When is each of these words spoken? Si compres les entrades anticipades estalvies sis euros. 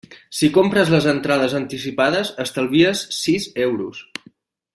Si 0.35 0.47
compres 0.53 0.89
les 0.93 1.07
entrades 1.11 1.53
anticipades 1.59 2.33
estalvies 2.45 3.05
sis 3.19 3.47
euros. 3.71 4.03